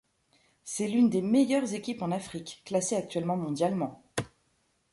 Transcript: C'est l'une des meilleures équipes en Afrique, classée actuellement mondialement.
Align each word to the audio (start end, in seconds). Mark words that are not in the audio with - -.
C'est 0.63 0.87
l'une 0.87 1.11
des 1.11 1.21
meilleures 1.21 1.75
équipes 1.75 2.01
en 2.01 2.09
Afrique, 2.09 2.63
classée 2.65 2.95
actuellement 2.95 3.37
mondialement. 3.37 4.03